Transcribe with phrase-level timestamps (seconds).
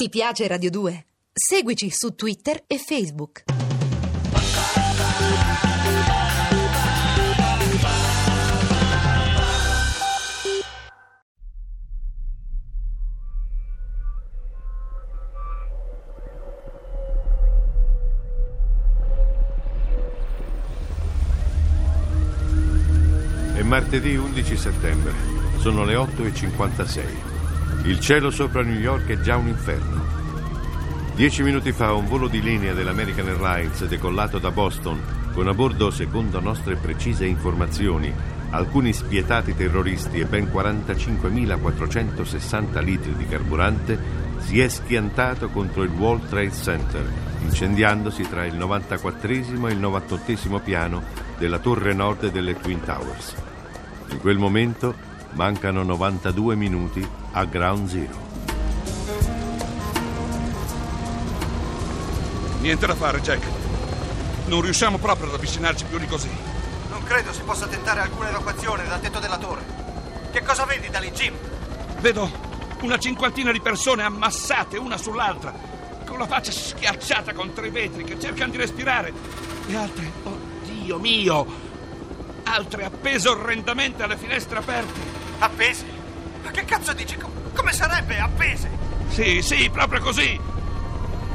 [0.00, 1.06] Ti piace Radio 2?
[1.32, 3.42] Seguici su Twitter e Facebook.
[23.52, 25.12] È martedì 11 settembre.
[25.58, 27.27] Sono le 8.56.
[27.84, 30.04] Il cielo sopra New York è già un inferno.
[31.14, 35.00] Dieci minuti fa un volo di linea dell'American Airlines decollato da Boston
[35.32, 38.12] con a bordo, secondo nostre precise informazioni,
[38.50, 46.28] alcuni spietati terroristi e ben 45.460 litri di carburante, si è schiantato contro il World
[46.28, 47.10] Trade Center,
[47.42, 51.02] incendiandosi tra il 94 e il 98 piano
[51.38, 53.34] della torre nord delle Twin Towers.
[54.10, 54.94] In quel momento
[55.34, 58.26] mancano 92 minuti a Ground Zero.
[62.60, 63.46] Niente da fare, Jack.
[64.46, 66.30] Non riusciamo proprio ad avvicinarci più di così.
[66.90, 69.62] Non credo si possa tentare alcuna evacuazione dal tetto della torre.
[70.32, 71.34] Che cosa vedi da lì, Jim?
[72.00, 72.30] Vedo
[72.82, 75.52] una cinquantina di persone ammassate una sull'altra,
[76.06, 79.12] con la faccia schiacciata contro i vetri che cercano di respirare.
[79.66, 81.46] E altre, oh Dio mio,
[82.44, 85.00] altre appese orrendamente alle finestre aperte.
[85.38, 85.97] Appese?
[86.48, 87.14] Ma che cazzo dici?
[87.18, 88.70] Com- come sarebbe appese?
[89.08, 90.40] Sì, sì, proprio così.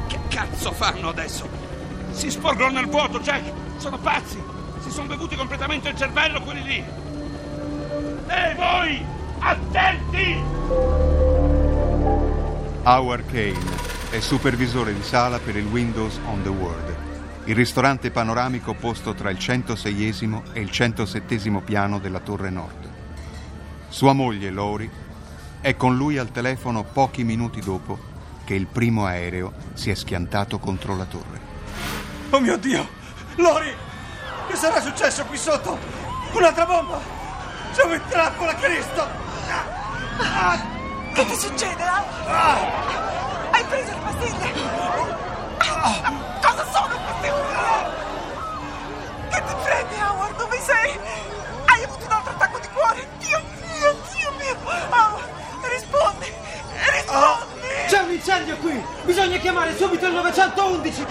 [0.08, 1.48] Che cazzo fanno adesso?
[2.10, 3.48] Si sporgono nel vuoto, Jack.
[3.76, 4.42] Sono pazzi.
[4.80, 6.84] Si sono bevuti completamente il cervello quelli lì.
[8.26, 9.06] Ehi, voi!
[9.38, 10.42] Attenti!
[12.82, 16.96] Howard Kane è supervisore di sala per il Windows on the World,
[17.44, 22.90] il ristorante panoramico posto tra il 106 e il 107 piano della Torre Nord.
[23.94, 24.90] Sua moglie, Lori,
[25.64, 27.98] è con lui al telefono pochi minuti dopo
[28.44, 31.40] che il primo aereo si è schiantato contro la torre.
[32.28, 32.86] Oh mio Dio!
[33.36, 33.74] Lori!
[34.46, 35.78] Che sarà successo qui sotto?
[36.34, 37.00] Un'altra bomba!
[37.72, 39.06] C'è un trappola, Cristo!
[40.18, 40.58] Ah!
[41.14, 41.82] Che ti succede?
[41.82, 43.50] eh?
[43.50, 44.52] Hai preso le pastiglie?
[45.56, 46.33] Cosa
[59.64, 61.04] chiamare subito il 911!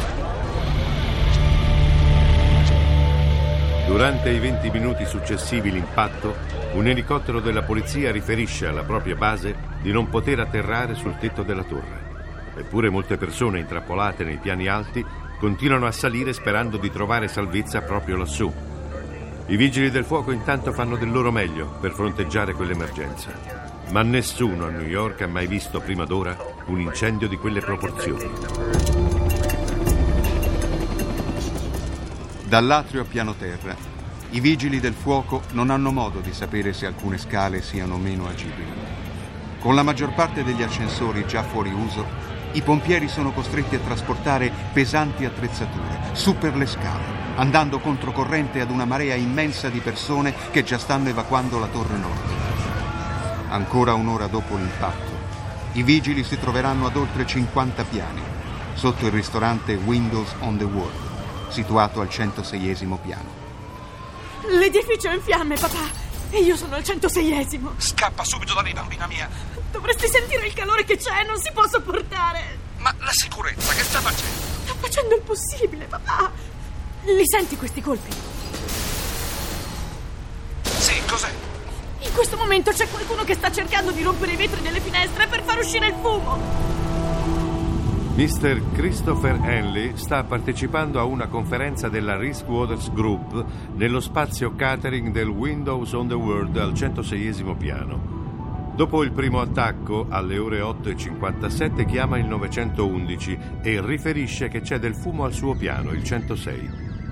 [3.87, 6.35] Durante i 20 minuti successivi l'impatto,
[6.73, 11.63] un elicottero della polizia riferisce alla propria base di non poter atterrare sul tetto della
[11.63, 12.11] torre.
[12.55, 15.03] Eppure molte persone intrappolate nei piani alti
[15.39, 18.51] continuano a salire sperando di trovare salvezza proprio lassù.
[19.47, 23.72] I vigili del fuoco intanto fanno del loro meglio per fronteggiare quell'emergenza.
[23.89, 26.35] Ma nessuno a New York ha mai visto prima d'ora
[26.65, 28.29] un incendio di quelle proporzioni.
[32.45, 33.75] Dall'atrio a piano terra,
[34.31, 38.71] i vigili del fuoco non hanno modo di sapere se alcune scale siano meno agibili.
[39.59, 42.05] Con la maggior parte degli ascensori già fuori uso,
[42.53, 47.03] i pompieri sono costretti a trasportare pesanti attrezzature su per le scale,
[47.35, 52.52] andando controcorrente ad una marea immensa di persone che già stanno evacuando la torre nord.
[53.53, 55.11] Ancora un'ora dopo l'impatto,
[55.73, 58.19] i vigili si troveranno ad oltre 50 piani,
[58.73, 63.29] sotto il ristorante Windows on the World, situato al 106 piano.
[64.47, 65.85] L'edificio è in fiamme, papà!
[66.31, 67.73] E io sono al 106esimo!
[67.77, 69.29] Scappa subito da lì, bambina mia.
[69.71, 72.57] Dovresti sentire il calore che c'è, non si può sopportare!
[72.77, 74.41] Ma la sicurezza che sta facendo?
[74.63, 76.31] Sto facendo il possibile, papà!
[77.03, 78.15] Li senti questi colpi?
[80.63, 81.52] Sì, cos'è?
[82.05, 85.41] In questo momento c'è qualcuno che sta cercando di rompere i vetri delle finestre per
[85.41, 86.37] far uscire il fumo!
[88.15, 88.71] Mr.
[88.73, 93.43] Christopher Henley sta partecipando a una conferenza della Risk Waters Group
[93.75, 98.71] nello spazio catering del Windows on the World al 106 piano.
[98.75, 104.93] Dopo il primo attacco, alle ore 8.57 chiama il 911 e riferisce che c'è del
[104.93, 106.69] fumo al suo piano, il 106.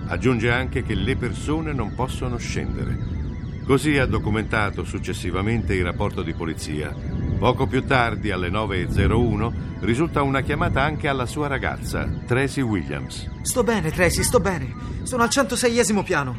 [0.08, 3.21] Aggiunge anche che le persone non possono scendere.
[3.66, 6.94] Così ha documentato successivamente il rapporto di polizia.
[7.38, 13.30] Poco più tardi, alle 9.01, risulta una chiamata anche alla sua ragazza, Tracy Williams.
[13.42, 14.74] Sto bene, Tracy, sto bene.
[15.04, 16.36] Sono al 106 piano.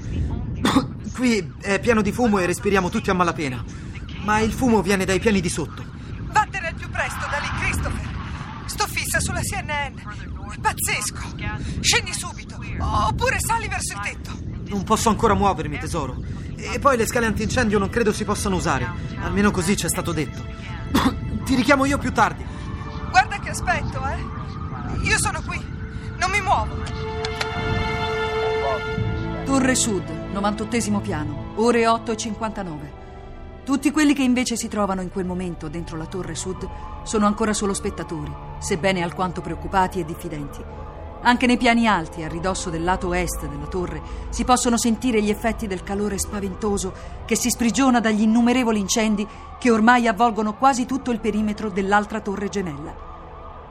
[1.15, 3.65] Qui è pieno di fumo e respiriamo tutti a malapena.
[4.25, 5.85] Ma il fumo viene dai piani di sotto.
[6.31, 8.11] Vattene al più presto da lì, Christopher!
[8.67, 9.97] Sto fissa sulla CNN!
[10.53, 11.35] È pazzesco!
[11.81, 12.59] Scendi subito!
[12.79, 14.62] Oppure sali verso il tetto!
[14.73, 16.17] Non posso ancora muovermi, tesoro.
[16.57, 18.89] E poi le scale antincendio non credo si possano usare.
[19.21, 20.43] Almeno così ci è stato detto.
[21.45, 22.43] Ti richiamo io più tardi.
[23.11, 25.07] Guarda che aspetto, eh.
[25.07, 25.63] Io sono qui.
[26.17, 26.75] Non mi muovo.
[29.45, 32.93] Torre Sud, 98 piano, ore 8 e 59.
[33.65, 36.67] Tutti quelli che invece si trovano in quel momento dentro la Torre Sud
[37.03, 40.65] sono ancora solo spettatori, sebbene alquanto preoccupati e diffidenti.
[41.23, 45.31] Anche nei piani alti, a ridosso del lato est della torre, si possono sentire gli
[45.31, 46.93] effetti del calore spaventoso
[47.25, 49.27] che si sprigiona dagli innumerevoli incendi
[49.59, 53.11] che ormai avvolgono quasi tutto il perimetro dell'altra torre gemella.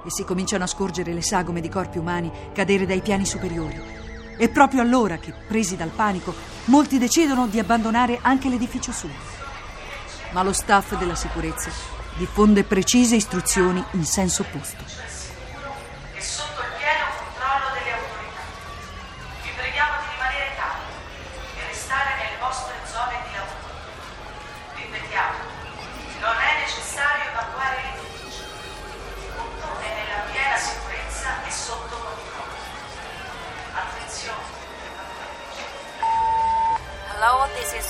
[0.03, 3.79] E si cominciano a scorgere le sagome di corpi umani cadere dai piani superiori.
[4.37, 6.33] È proprio allora che, presi dal panico,
[6.65, 9.09] molti decidono di abbandonare anche l'edificio su.
[10.31, 11.69] Ma lo staff della sicurezza
[12.15, 14.83] diffonde precise istruzioni in senso opposto.
[16.13, 18.43] È sotto il pieno controllo delle autorità.
[19.43, 20.91] Vi preghiamo di rimanere calmi
[21.57, 23.73] e restare nelle vostre zone di lavoro.
[24.75, 25.37] Ripetiamo,
[26.19, 28.43] non è necessario evacuare l'edificio.
[29.35, 32.59] Tutto è nella piena sicurezza e sotto controllo.
[33.73, 34.59] Attenzione.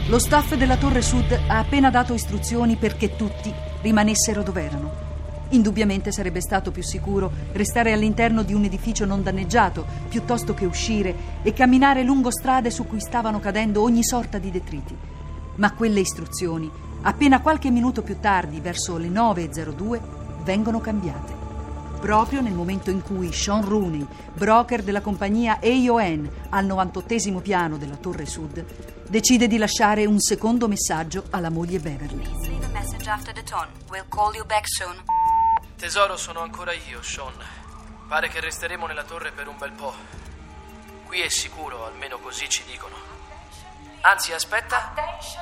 [0.10, 3.54] Lo staff della Torre Sud ha appena dato istruzioni perché tutti
[3.84, 4.92] rimanessero dove erano.
[5.50, 11.16] Indubbiamente sarebbe stato più sicuro restare all'interno di un edificio non danneggiato piuttosto che uscire
[11.44, 14.98] e camminare lungo strade su cui stavano cadendo ogni sorta di detriti.
[15.58, 16.68] Ma quelle istruzioni,
[17.04, 20.00] appena qualche minuto più tardi, verso le 9.02,
[20.44, 21.39] vengono cambiate.
[22.00, 27.98] Proprio nel momento in cui Sean Rooney, broker della compagnia AON al 98 piano della
[27.98, 28.66] Torre Sud,
[29.08, 32.24] decide di lasciare un secondo messaggio alla moglie Beverly.
[33.90, 35.04] We'll.
[35.76, 37.34] Tesoro, sono ancora io, Sean.
[38.08, 39.94] Pare che resteremo nella torre per un bel po'.
[41.06, 42.96] Qui è sicuro, almeno così ci dicono.
[44.02, 44.94] Anzi, aspetta.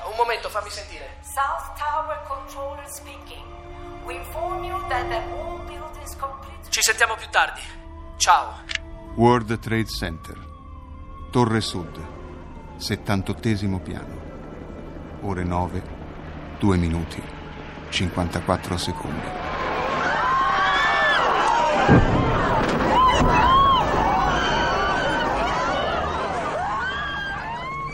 [0.10, 1.18] Un momento, fammi sentire.
[1.22, 3.46] South Tower controller speaking.
[4.06, 6.47] We inform you that the whole building is completely
[6.78, 7.60] Ci sentiamo più tardi.
[8.18, 8.60] Ciao.
[9.16, 10.38] World Trade Center,
[11.32, 12.00] Torre Sud,
[12.78, 14.22] 78 piano.
[15.22, 15.84] Ore 9,
[16.60, 17.20] 2 minuti,
[17.90, 19.28] 54 secondi.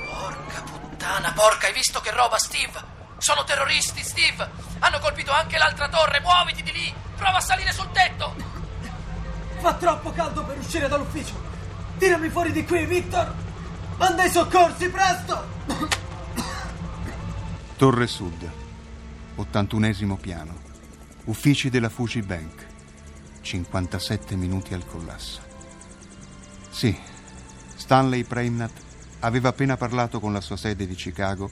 [0.10, 2.84] Porca puttana, porca, hai visto che roba, Steve?
[3.18, 4.50] Sono terroristi, Steve!
[4.80, 6.94] Hanno colpito anche l'altra torre, muoviti di lì!
[7.16, 8.53] Prova a salire sul tetto!
[9.64, 11.42] Fa troppo caldo per uscire dall'ufficio.
[11.98, 13.34] Tirami fuori di qui, Victor.
[13.98, 15.42] Manda i soccorsi, presto.
[17.78, 18.52] Torre Sud,
[19.36, 20.54] 81 piano.
[21.24, 22.68] Uffici della Fuji Bank.
[23.40, 25.40] 57 minuti al collasso.
[26.70, 26.94] Sì,
[27.74, 28.74] Stanley Premnat
[29.20, 31.50] aveva appena parlato con la sua sede di Chicago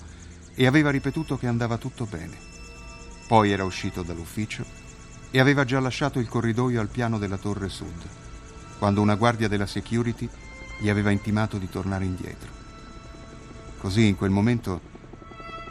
[0.53, 2.37] e aveva ripetuto che andava tutto bene.
[3.25, 4.65] Poi era uscito dall'ufficio
[5.31, 8.03] e aveva già lasciato il corridoio al piano della Torre Sud,
[8.77, 10.29] quando una guardia della security
[10.79, 12.49] gli aveva intimato di tornare indietro.
[13.77, 14.81] Così in quel momento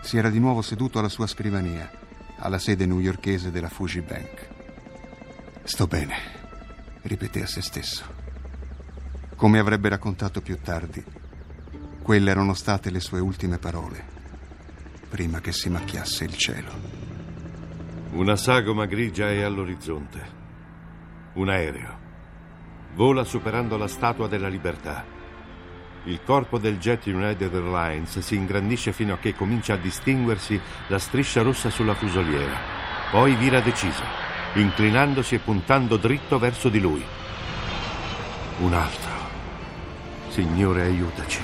[0.00, 1.90] si era di nuovo seduto alla sua scrivania,
[2.38, 4.48] alla sede newyorkese della Fuji Bank.
[5.62, 6.16] Sto bene,
[7.02, 8.02] ripeté a se stesso.
[9.36, 11.04] Come avrebbe raccontato più tardi,
[12.02, 14.04] quelle erano state le sue ultime parole,
[15.08, 16.99] prima che si macchiasse il cielo.
[18.12, 20.38] Una sagoma grigia è all'orizzonte.
[21.34, 21.98] Un aereo.
[22.94, 25.04] Vola superando la Statua della Libertà.
[26.04, 30.98] Il corpo del jet United Airlines si ingrandisce fino a che comincia a distinguersi la
[30.98, 32.56] striscia rossa sulla fusoliera.
[33.12, 34.02] Poi vira deciso,
[34.54, 37.04] inclinandosi e puntando dritto verso di lui.
[38.58, 39.12] Un altro.
[40.30, 41.40] Signore, aiutaci.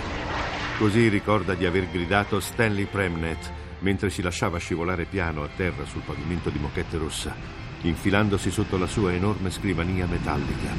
[0.78, 6.02] Così ricorda di aver gridato Stanley Premnet mentre si lasciava scivolare piano a terra sul
[6.02, 7.34] pavimento di moquette rossa,
[7.82, 10.70] infilandosi sotto la sua enorme scrivania metallica,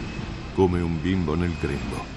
[0.53, 2.15] come un bimbo nel grembo.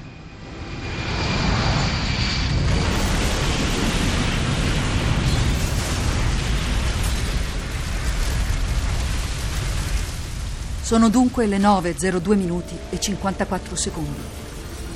[10.90, 14.18] Sono dunque le 9.02 minuti e 54 secondi.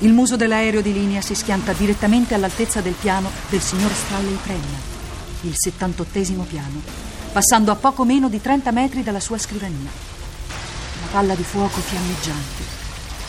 [0.01, 4.94] Il muso dell'aereo di linea si schianta direttamente all'altezza del piano del signor Stanley Premna,
[5.47, 6.81] il 78 piano,
[7.33, 9.91] passando a poco meno di 30 metri dalla sua scrivania.
[11.01, 12.63] Ma palla di fuoco fiammeggianti.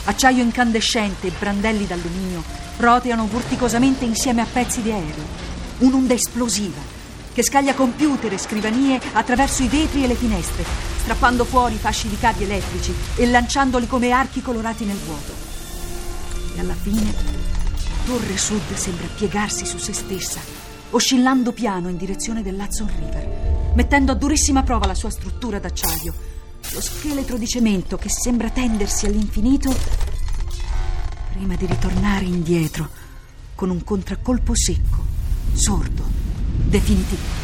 [0.06, 2.44] Acciaio incandescente e brandelli d'alluminio
[2.78, 5.44] roteano vorticosamente insieme a pezzi di aereo.
[5.80, 6.94] Un'onda esplosiva
[7.36, 10.64] che scaglia computer e scrivanie attraverso i vetri e le finestre,
[11.00, 15.34] strappando fuori fasci di cavi elettrici e lanciandoli come archi colorati nel vuoto.
[16.56, 20.40] E alla fine la torre sud sembra piegarsi su se stessa,
[20.96, 26.14] oscillando piano in direzione dell'Hudson River, mettendo a durissima prova la sua struttura d'acciaio,
[26.72, 29.76] lo scheletro di cemento che sembra tendersi all'infinito
[31.34, 32.90] prima di ritornare indietro
[33.56, 35.04] con un contraccolpo secco,
[35.52, 36.04] sordo
[36.66, 37.44] definitivo.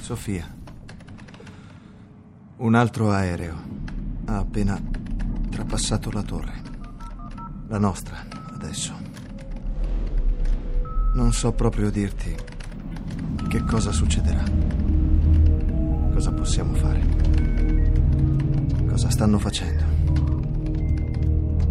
[0.00, 0.52] Sofia,
[2.56, 3.62] un altro aereo
[4.24, 4.80] ha appena
[5.50, 6.62] trapassato la torre.
[7.68, 9.15] La nostra, adesso.
[11.16, 12.36] Non so proprio dirti
[13.48, 14.44] che cosa succederà.
[16.12, 17.00] Cosa possiamo fare.
[18.86, 19.82] Cosa stanno facendo.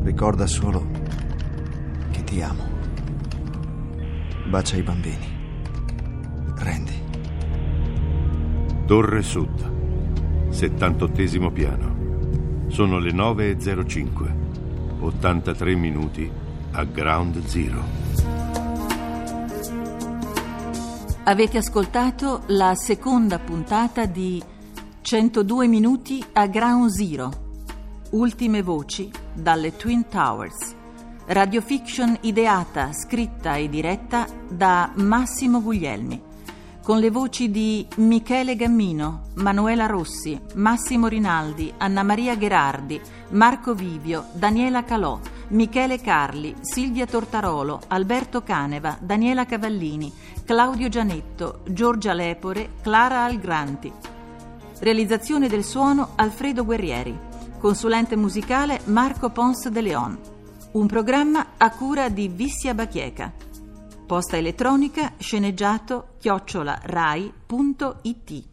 [0.01, 0.87] Ricorda solo
[2.09, 2.63] che ti amo.
[4.49, 5.27] Bacia i bambini.
[6.55, 7.03] Randy.
[8.87, 12.65] Torre Sud, 78 piano.
[12.69, 14.33] Sono le 9.05.
[15.01, 16.31] 83 minuti
[16.71, 18.04] a Ground Zero.
[21.27, 24.39] Avete ascoltato la seconda puntata di
[25.01, 27.31] 102 minuti a Ground Zero.
[28.11, 30.75] Ultime voci dalle Twin Towers.
[31.25, 36.21] Radiofiction ideata, scritta e diretta da Massimo Guglielmi,
[36.83, 44.27] con le voci di Michele Gammino, Manuela Rossi, Massimo Rinaldi, Anna Maria Gherardi, Marco Vivio,
[44.33, 50.11] Daniela Calò, Michele Carli, Silvia Tortarolo, Alberto Caneva, Daniela Cavallini,
[50.43, 53.91] Claudio Gianetto, Giorgia Lepore, Clara Algranti.
[54.79, 57.17] Realizzazione del suono Alfredo Guerrieri.
[57.59, 60.19] Consulente musicale Marco Pons de Leon.
[60.71, 63.31] Un programma a cura di Vissia Bachieca.
[64.05, 68.43] Posta elettronica sceneggiato chiocciola rai.it.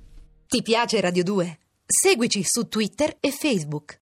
[0.47, 1.59] Ti piace Radio 2?
[1.85, 3.91] Seguici su Twitter e Facebook.